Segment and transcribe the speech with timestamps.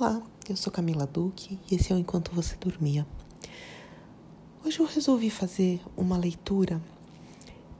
[0.00, 3.04] Olá, eu sou Camila Duque e esse é o Enquanto Você Dormia.
[4.64, 6.80] Hoje eu resolvi fazer uma leitura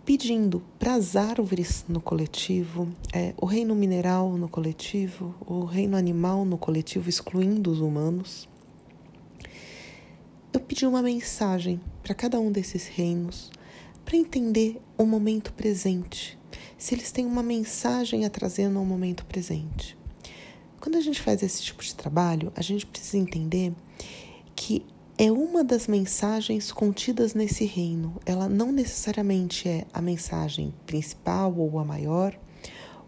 [0.05, 6.45] pedindo para as árvores no coletivo, é, o reino mineral no coletivo, o reino animal
[6.45, 8.49] no coletivo, excluindo os humanos.
[10.53, 13.49] Eu pedi uma mensagem para cada um desses reinos
[14.05, 16.37] para entender o momento presente,
[16.77, 19.98] se eles têm uma mensagem a trazer no momento presente.
[20.81, 23.73] Quando a gente faz esse tipo de trabalho, a gente precisa entender
[24.55, 24.85] que
[25.17, 28.15] é uma das mensagens contidas nesse reino.
[28.25, 32.39] Ela não necessariamente é a mensagem principal ou a maior,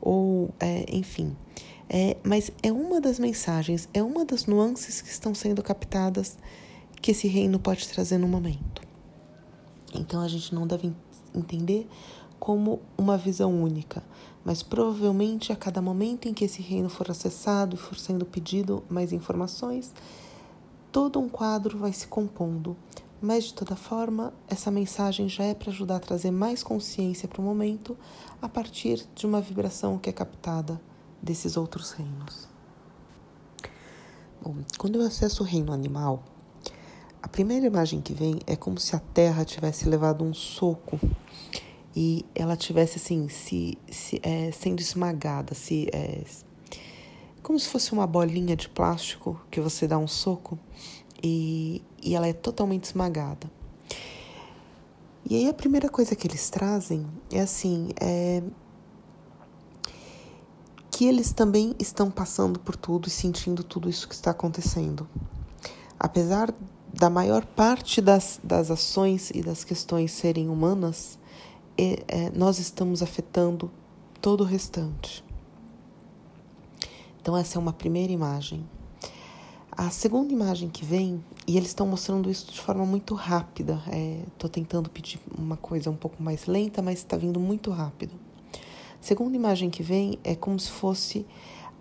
[0.00, 1.36] ou é, enfim.
[1.88, 6.36] É, mas é uma das mensagens, é uma das nuances que estão sendo captadas
[7.00, 8.82] que esse reino pode trazer no momento.
[9.94, 10.92] Então a gente não deve
[11.34, 11.88] entender
[12.38, 14.02] como uma visão única,
[14.44, 18.82] mas provavelmente a cada momento em que esse reino for acessado e for sendo pedido
[18.88, 19.92] mais informações,
[20.90, 22.76] todo um quadro vai se compondo.
[23.20, 27.40] Mas de toda forma, essa mensagem já é para ajudar a trazer mais consciência para
[27.40, 27.96] o momento
[28.40, 30.80] a partir de uma vibração que é captada
[31.22, 32.48] desses outros reinos.
[34.42, 36.22] Bom, quando eu acesso o reino animal,
[37.22, 40.98] a primeira imagem que vem é como se a terra tivesse levado um soco
[41.94, 46.22] e ela tivesse assim se, se é, sendo esmagada, se é,
[47.42, 50.58] como se fosse uma bolinha de plástico que você dá um soco
[51.22, 53.50] e, e ela é totalmente esmagada.
[55.28, 58.42] E aí a primeira coisa que eles trazem é assim, é
[60.90, 65.08] que eles também estão passando por tudo e sentindo tudo isso que está acontecendo.
[65.98, 66.52] Apesar
[66.92, 71.18] da maior parte das, das ações e das questões serem humanas,
[72.34, 73.70] nós estamos afetando
[74.20, 75.24] todo o restante.
[77.20, 78.66] Então, essa é uma primeira imagem.
[79.70, 83.82] A segunda imagem que vem, e eles estão mostrando isso de forma muito rápida,
[84.26, 88.12] estou é, tentando pedir uma coisa um pouco mais lenta, mas está vindo muito rápido.
[88.54, 91.26] A segunda imagem que vem é como se fosse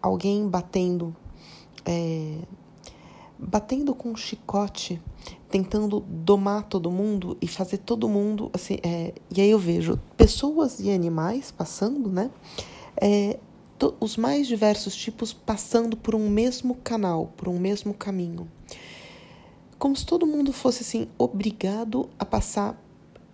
[0.01, 1.13] alguém batendo
[1.85, 2.37] é,
[3.39, 5.01] batendo com um chicote,
[5.49, 8.77] tentando domar todo mundo e fazer todo mundo assim.
[8.83, 12.29] É, e aí eu vejo pessoas e animais passando, né?
[12.97, 13.39] É,
[13.77, 18.49] to, os mais diversos tipos passando por um mesmo canal, por um mesmo caminho.
[19.77, 22.77] Como se todo mundo fosse assim obrigado a passar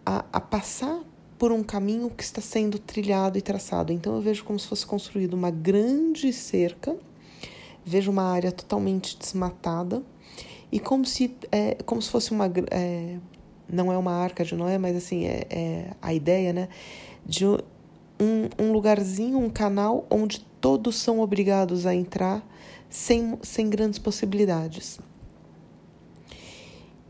[0.06, 1.02] a, a passar
[1.40, 3.92] por um caminho que está sendo trilhado e traçado.
[3.92, 6.96] Então eu vejo como se fosse construído uma grande cerca
[7.86, 10.02] vejo uma área totalmente desmatada
[10.72, 12.52] e como se, é, como se fosse uma.
[12.72, 13.18] É,
[13.70, 16.68] não é uma arca de Noé, mas assim, é, é a ideia, né?
[17.26, 22.46] De um, um lugarzinho, um canal onde todos são obrigados a entrar
[22.90, 25.00] sem, sem grandes possibilidades.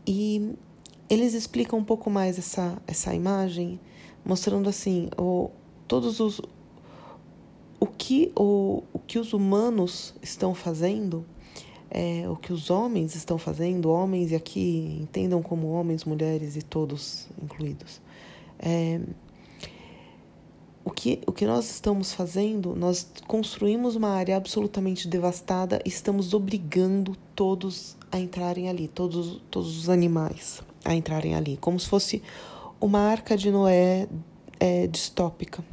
[0.06, 0.54] E
[1.08, 3.80] eles explicam um pouco mais essa, essa imagem,
[4.24, 5.50] mostrando assim, o,
[5.88, 6.40] todos os,
[8.06, 11.26] que, o, o que os humanos estão fazendo,
[11.90, 16.62] é, o que os homens estão fazendo, homens, e aqui entendam como homens, mulheres e
[16.62, 18.00] todos incluídos.
[18.60, 19.00] É,
[20.84, 26.32] o que, o que nós estamos fazendo, nós construímos uma área absolutamente devastada e estamos
[26.32, 32.22] obrigando todos a entrarem ali, todos, todos os animais a entrarem ali, como se fosse
[32.80, 34.06] uma arca de Noé
[34.60, 35.64] é, distópica.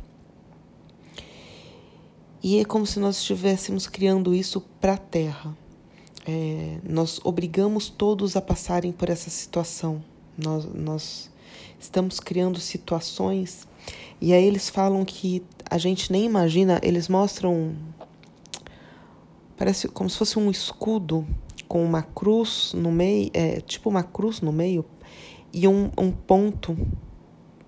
[2.44, 5.58] E é como se nós estivéssemos criando isso para a Terra.
[6.28, 10.04] É, nós obrigamos todos a passarem por essa situação.
[10.38, 11.31] Nós, nós
[11.80, 13.66] estamos criando situações.
[14.20, 17.78] E aí eles falam que a gente nem imagina, eles mostram.
[19.56, 21.25] Parece como se fosse um escudo
[21.66, 24.84] com uma cruz no meio, é, tipo uma cruz no meio,
[25.54, 26.78] e um, um ponto,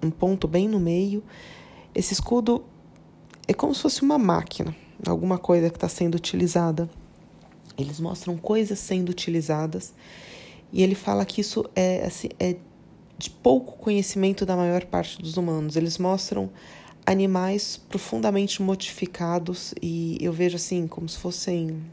[0.04, 1.24] um ponto bem no meio.
[1.94, 2.66] Esse escudo
[3.48, 4.76] é como se fosse uma máquina,
[5.06, 6.90] alguma coisa que está sendo utilizada.
[7.78, 9.94] Eles mostram coisas sendo utilizadas
[10.72, 12.56] e ele fala que isso é, assim, é
[13.18, 15.76] de pouco conhecimento da maior parte dos humanos.
[15.76, 16.50] Eles mostram
[17.06, 21.84] animais profundamente modificados e eu vejo assim como se fossem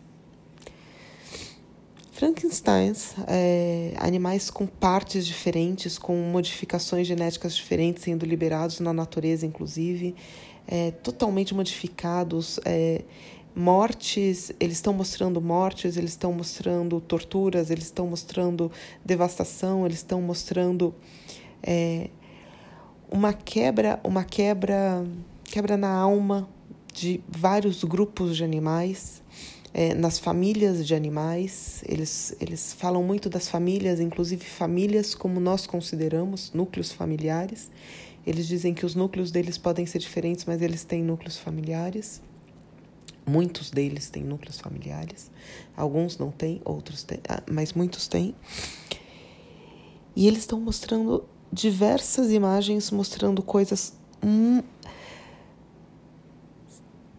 [2.12, 10.14] Frankensteins, é, animais com partes diferentes, com modificações genéticas diferentes sendo liberados na natureza, inclusive
[10.66, 13.02] é, totalmente modificados, é,
[13.54, 18.70] mortes, eles estão mostrando mortes, eles estão mostrando torturas, eles estão mostrando
[19.04, 20.94] devastação, eles estão mostrando
[21.62, 22.08] é,
[23.10, 25.04] uma quebra, uma quebra,
[25.44, 26.48] quebra na alma
[26.94, 29.22] de vários grupos de animais.
[29.74, 31.82] é, nas famílias de animais.
[31.86, 37.70] Eles, eles falam muito das famílias, inclusive famílias como nós consideramos, núcleos familiares.
[38.26, 42.22] Eles dizem que os núcleos deles podem ser diferentes, mas eles têm núcleos familiares.
[43.26, 45.30] Muitos deles têm núcleos familiares.
[45.76, 48.34] Alguns não têm, outros têm, ah, mas muitos têm.
[50.14, 54.62] E eles estão mostrando diversas imagens mostrando coisas hum,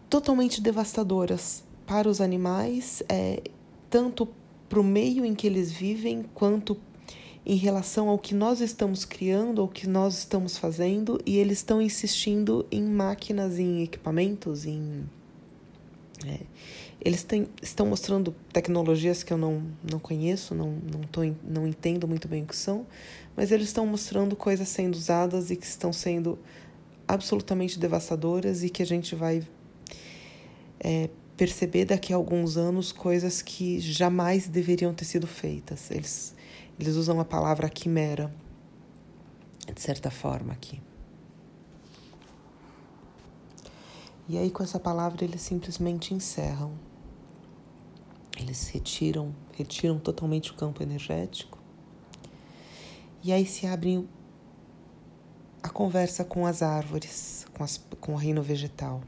[0.08, 3.42] totalmente devastadoras para os animais, é,
[3.90, 4.28] tanto
[4.68, 6.76] para o meio em que eles vivem, quanto
[7.46, 11.80] em relação ao que nós estamos criando, ao que nós estamos fazendo, e eles estão
[11.80, 15.04] insistindo em máquinas, em equipamentos, em.
[16.26, 16.40] É,
[17.00, 22.08] eles têm, estão mostrando tecnologias que eu não, não conheço, não, não, tô, não entendo
[22.08, 22.86] muito bem o que são,
[23.36, 26.38] mas eles estão mostrando coisas sendo usadas e que estão sendo
[27.06, 29.46] absolutamente devastadoras e que a gente vai
[30.80, 35.90] é, perceber daqui a alguns anos coisas que jamais deveriam ter sido feitas.
[35.90, 36.34] Eles,
[36.78, 38.34] eles usam a palavra quimera,
[39.72, 40.80] de certa forma, aqui.
[44.28, 46.72] E aí, com essa palavra, eles simplesmente encerram.
[48.38, 51.58] Eles retiram, retiram totalmente o campo energético.
[53.22, 54.08] E aí se abre
[55.62, 59.02] a conversa com as árvores, com, as, com o reino vegetal.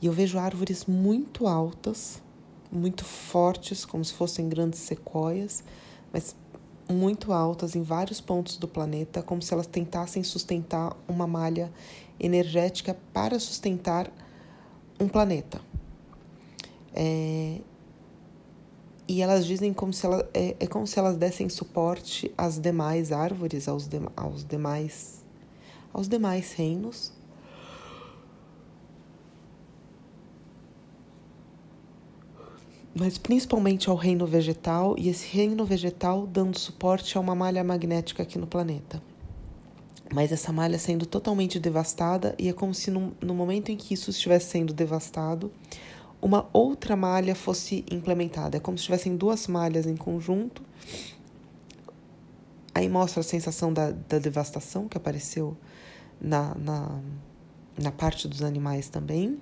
[0.00, 2.22] E eu vejo árvores muito altas,
[2.70, 5.64] muito fortes, como se fossem grandes sequoias,
[6.12, 6.36] mas
[6.88, 11.72] muito altas em vários pontos do planeta, como se elas tentassem sustentar uma malha
[12.18, 14.10] energética para sustentar
[14.98, 15.60] um planeta.
[16.94, 17.60] É,
[19.08, 23.12] e elas dizem como se ela, é, é como se elas dessem suporte às demais
[23.12, 25.22] árvores, aos, de, aos demais
[25.92, 27.12] aos demais reinos
[32.94, 38.22] mas principalmente ao reino vegetal, e esse reino vegetal dando suporte a uma malha magnética
[38.22, 39.02] aqui no planeta.
[40.12, 43.94] Mas essa malha sendo totalmente devastada, e é como se no, no momento em que
[43.94, 45.50] isso estivesse sendo devastado,
[46.20, 48.58] uma outra malha fosse implementada.
[48.58, 50.62] É como se tivessem duas malhas em conjunto.
[52.74, 55.56] Aí mostra a sensação da, da devastação que apareceu
[56.20, 57.00] na, na,
[57.76, 59.40] na parte dos animais também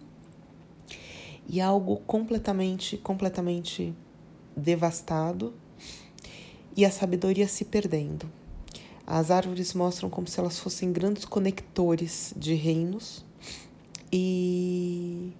[1.53, 3.93] e algo completamente, completamente
[4.57, 5.53] devastado
[6.77, 8.31] e a sabedoria se perdendo.
[9.05, 13.25] As árvores mostram como se elas fossem grandes conectores de reinos
[14.13, 15.33] e,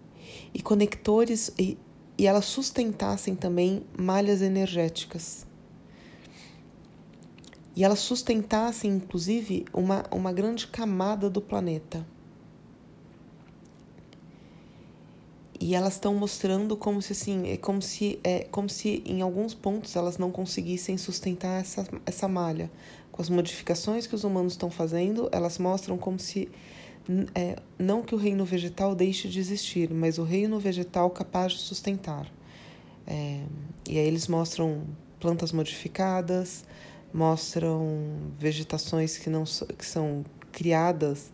[0.53, 1.79] e conectores e,
[2.19, 5.47] e elas sustentassem também malhas energéticas.
[7.77, 12.05] E elas sustentassem, inclusive, uma, uma grande camada do planeta.
[15.61, 19.53] E elas estão mostrando como se assim é como se é como se em alguns
[19.53, 22.71] pontos elas não conseguissem sustentar essa essa malha.
[23.13, 26.49] Com as modificações que os humanos estão fazendo elas mostram como se
[27.35, 31.59] é, não que o reino vegetal deixe de existir mas o reino vegetal capaz de
[31.59, 32.27] sustentar.
[33.07, 33.43] É,
[33.89, 34.85] e aí eles mostram
[35.19, 36.65] plantas modificadas
[37.13, 41.31] mostram vegetações que não que são criadas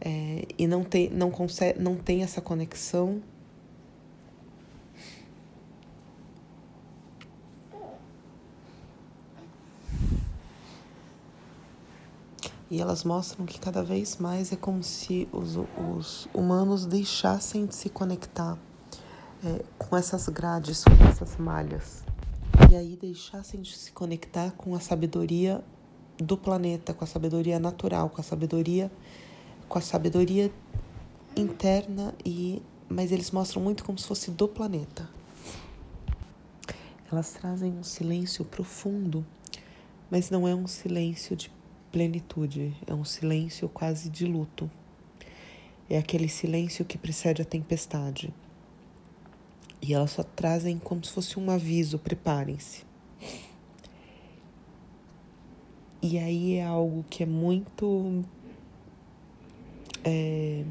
[0.00, 3.20] é, e não tem não consegue não tem essa conexão
[12.70, 15.56] E elas mostram que cada vez mais é como se os,
[15.96, 18.58] os humanos deixassem de se conectar
[19.44, 22.04] é, com essas grades, com essas malhas.
[22.70, 25.62] E aí deixassem de se conectar com a sabedoria
[26.18, 28.90] do planeta, com a sabedoria natural, com a sabedoria,
[29.68, 30.52] com a sabedoria
[31.36, 35.08] interna e mas eles mostram muito como se fosse do planeta.
[37.10, 39.24] Elas trazem um silêncio profundo,
[40.10, 41.50] mas não é um silêncio de
[41.90, 44.70] plenitude, é um silêncio quase de luto.
[45.88, 48.32] É aquele silêncio que precede a tempestade.
[49.80, 52.84] E elas só trazem como se fosse um aviso: preparem-se.
[56.02, 58.24] E aí é algo que é muito.
[60.04, 60.64] É,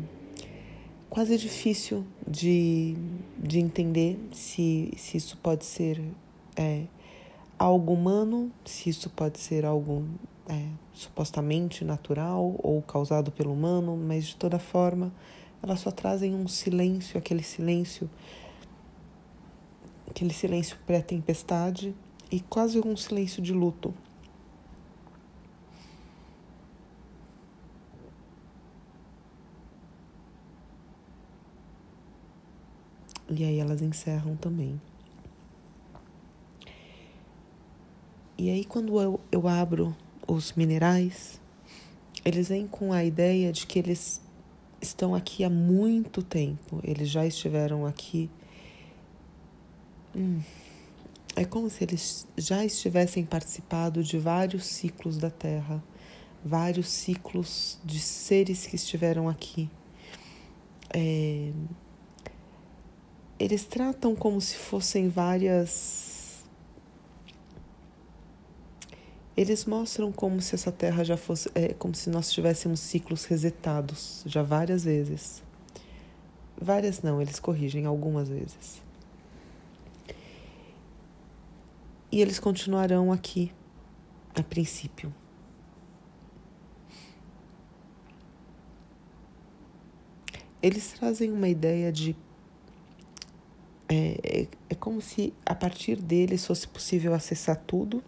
[1.10, 2.96] quase difícil de,
[3.38, 6.02] de entender se, se isso pode ser
[6.56, 6.84] é,
[7.58, 10.06] algo humano, se isso pode ser algo
[10.48, 15.12] é, supostamente natural ou causado pelo humano, mas de toda forma
[15.62, 18.10] elas só trazem um silêncio, aquele silêncio,
[20.08, 21.96] aquele silêncio pré-tempestade
[22.32, 23.94] e quase um silêncio de luto.
[33.28, 34.80] E aí elas encerram também.
[38.38, 39.96] E aí, quando eu, eu abro
[40.28, 41.40] os minerais,
[42.24, 44.22] eles vêm com a ideia de que eles
[44.82, 48.30] estão aqui há muito tempo, eles já estiveram aqui.
[50.16, 50.42] Hum,
[51.36, 55.84] é como se eles já estivessem participado de vários ciclos da Terra,
[56.44, 59.70] vários ciclos de seres que estiveram aqui.
[60.94, 61.52] É,
[63.38, 66.15] eles tratam como se fossem várias
[69.38, 74.24] Eles mostram como se essa Terra já fosse, é, como se nós tivéssemos ciclos resetados
[74.26, 75.44] já várias vezes.
[76.60, 78.82] Várias não, eles corrigem algumas vezes.
[82.10, 83.52] E eles continuarão aqui,
[84.34, 85.14] a princípio.
[90.64, 92.16] Eles trazem uma ideia de.
[93.90, 98.02] É, é, é como se a partir deles fosse possível acessar tudo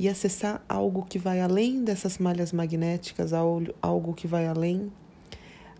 [0.00, 4.90] e acessar algo que vai além dessas malhas magnéticas, algo que vai além,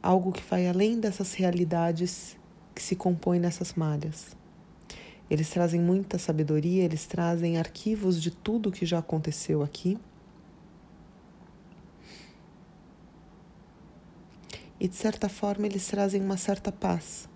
[0.03, 2.37] algo que vai além dessas realidades
[2.75, 4.37] que se compõem nessas malhas.
[5.31, 9.97] Eles trazem muita sabedoria, eles trazem arquivos de tudo que já aconteceu aqui.
[14.79, 17.27] E de certa forma eles trazem uma certa paz.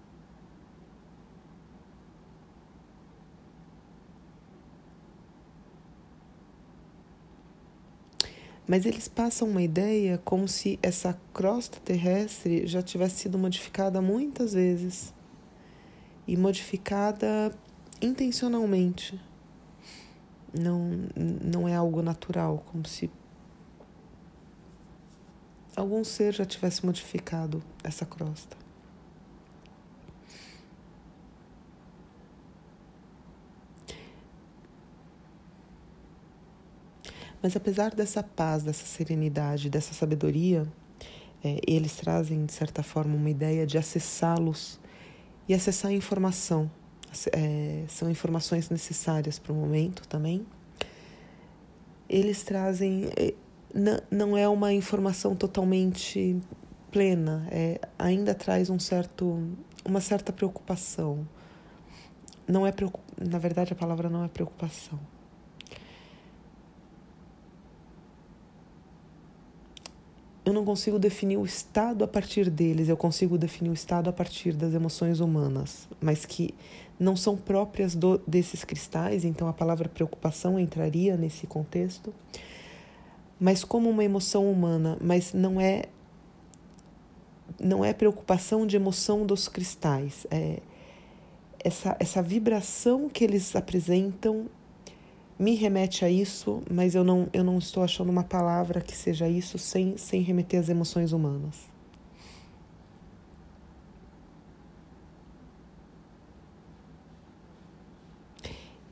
[8.67, 14.55] Mas eles passam uma ideia como se essa crosta terrestre já tivesse sido modificada muitas
[14.55, 15.13] vezes
[16.27, 17.53] e modificada
[18.01, 19.21] intencionalmente.
[20.59, 23.11] Não, não é algo natural, como se
[25.77, 28.64] algum ser já tivesse modificado essa crosta.
[37.45, 40.67] Mas apesar dessa paz, dessa serenidade, dessa sabedoria,
[41.45, 44.81] é, eles trazem, de certa forma, uma ideia de acessá-los
[45.47, 46.71] e acessar a informação.
[47.33, 50.47] É, são informações necessárias para o momento também.
[52.09, 53.11] Eles trazem.
[53.15, 53.35] É,
[54.11, 56.41] não é uma informação totalmente
[56.91, 59.47] plena, é, ainda traz um certo,
[59.85, 61.29] uma certa preocupação.
[62.49, 62.73] Não é
[63.21, 64.99] na verdade a palavra não é preocupação
[70.45, 74.13] eu não consigo definir o estado a partir deles, eu consigo definir o estado a
[74.13, 76.55] partir das emoções humanas, mas que
[77.01, 82.13] não são próprias do, desses cristais, então a palavra preocupação entraria nesse contexto,
[83.41, 85.85] mas como uma emoção humana, mas não é
[87.61, 90.61] não é preocupação de emoção dos cristais, é
[91.65, 94.47] essa, essa vibração que eles apresentam
[95.39, 99.29] me remete a isso, mas eu não, eu não estou achando uma palavra que seja
[99.29, 101.69] isso sem, sem remeter às emoções humanas.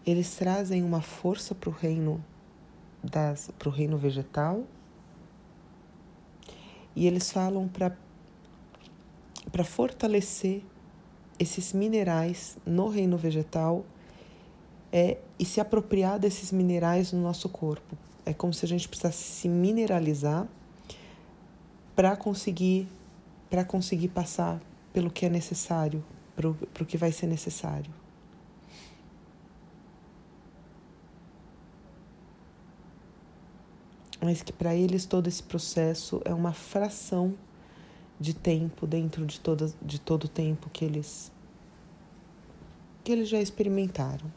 [0.04, 2.22] Eles trazem uma força para o reino
[3.02, 4.64] das para o reino vegetal
[6.94, 7.96] e eles falam para
[9.50, 10.62] para fortalecer
[11.38, 13.84] esses minerais no reino vegetal
[14.92, 17.96] é, e se apropriar desses minerais no nosso corpo.
[18.26, 20.46] É como se a gente precisasse se mineralizar
[21.96, 22.86] para conseguir
[23.48, 24.62] para conseguir passar
[24.94, 26.02] pelo que é necessário,
[26.34, 27.92] para o que vai ser necessário.
[34.18, 37.34] Mas que para eles todo esse processo é uma fração
[38.18, 41.30] de tempo dentro de, toda, de todo o tempo que eles
[43.04, 44.30] que eles já experimentaram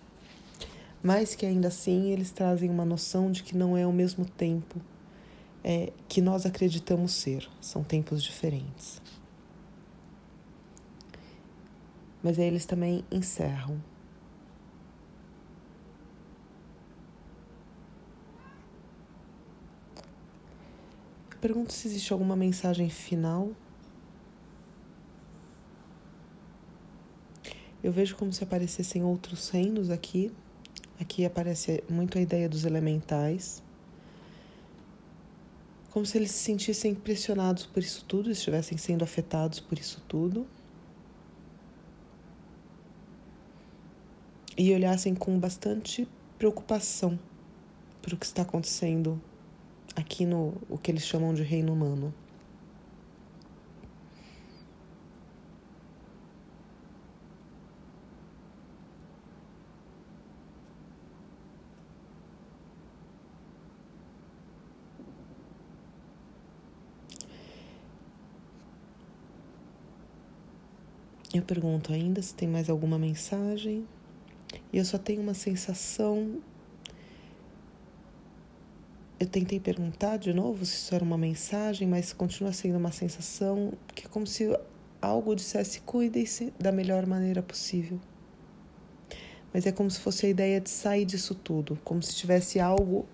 [1.05, 4.81] mas que ainda assim eles trazem uma noção de que não é ao mesmo tempo
[5.63, 8.99] é, que nós acreditamos ser, são tempos diferentes.
[12.23, 13.79] Mas aí eles também encerram.
[21.29, 23.51] Eu pergunto se existe alguma mensagem final.
[27.83, 30.33] Eu vejo como se aparecessem outros reinos aqui.
[30.99, 33.61] Aqui aparece muito a ideia dos elementais.
[35.91, 40.45] Como se eles se sentissem pressionados por isso tudo, estivessem sendo afetados por isso tudo.
[44.57, 47.19] E olhassem com bastante preocupação
[48.01, 49.21] para o que está acontecendo
[49.95, 52.13] aqui no o que eles chamam de reino humano.
[71.45, 73.87] Pergunto ainda se tem mais alguma mensagem.
[74.73, 76.41] E eu só tenho uma sensação.
[79.19, 83.71] Eu tentei perguntar de novo se isso era uma mensagem, mas continua sendo uma sensação
[83.93, 84.57] que é como se
[85.01, 87.99] algo dissesse: cuide-se da melhor maneira possível.
[89.53, 93.05] Mas é como se fosse a ideia de sair disso tudo, como se tivesse algo,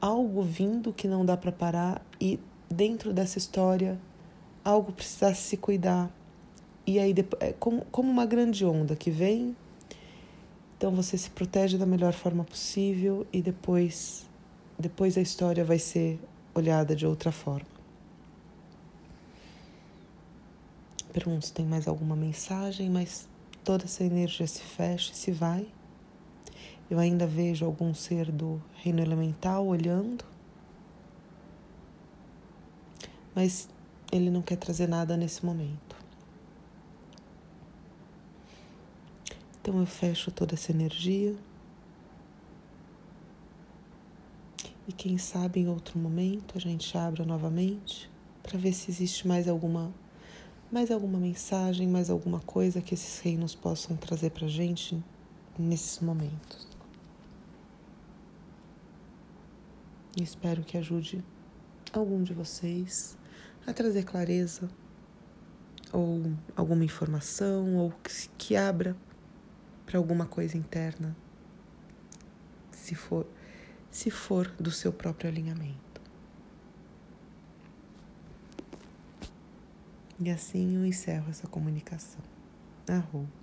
[0.00, 3.98] algo vindo que não dá para parar e dentro dessa história
[4.64, 6.12] algo precisasse se cuidar.
[6.88, 9.54] E aí é como, como uma grande onda que vem,
[10.74, 14.26] então você se protege da melhor forma possível e depois
[14.78, 16.18] depois a história vai ser
[16.54, 17.68] olhada de outra forma.
[21.12, 23.28] Pergunto se tem mais alguma mensagem, mas
[23.62, 25.68] toda essa energia se fecha e se vai.
[26.90, 30.24] Eu ainda vejo algum ser do reino elemental olhando,
[33.34, 33.68] mas
[34.10, 35.97] ele não quer trazer nada nesse momento.
[39.68, 41.36] Então eu fecho toda essa energia.
[44.88, 48.10] E quem sabe em outro momento a gente abra novamente
[48.42, 49.92] para ver se existe mais alguma
[50.72, 55.04] mais alguma mensagem, mais alguma coisa que esses reinos possam trazer para a gente
[55.58, 56.66] nesses momentos.
[60.16, 61.22] E espero que ajude
[61.92, 63.18] algum de vocês
[63.66, 64.66] a trazer clareza
[65.92, 66.22] ou
[66.56, 68.96] alguma informação ou que, que abra
[69.88, 71.16] para alguma coisa interna,
[72.70, 73.26] se for
[73.90, 76.02] se for do seu próprio alinhamento.
[80.20, 82.20] E assim eu encerro essa comunicação.
[82.86, 83.37] Arroba.